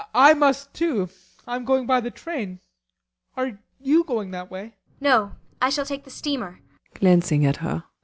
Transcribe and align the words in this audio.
BORGHEIM. 0.01 0.13
I 0.15 0.33
must, 0.33 0.73
too. 0.73 1.09
I 1.45 1.55
am 1.55 1.63
going 1.63 1.85
by 1.85 1.99
the 2.01 2.09
train. 2.09 2.59
Are 3.37 3.59
you 3.79 4.03
going 4.03 4.31
that 4.31 4.49
way? 4.49 4.63
ASTA. 4.65 4.75
No. 4.99 5.33
I 5.61 5.69
shall 5.69 5.85
take 5.85 6.05
the 6.05 6.09
steamer. 6.09 6.59